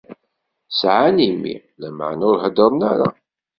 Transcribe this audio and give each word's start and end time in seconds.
Sɛan 0.79 1.17
imi, 1.27 1.53
lameɛna 1.81 2.25
ur 2.31 2.37
heddren 2.43 2.81
ara. 2.91 3.07